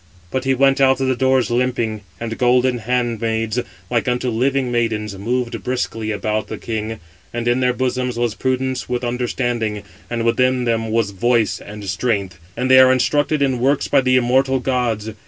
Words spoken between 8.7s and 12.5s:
with understanding, and within them was voice and strength;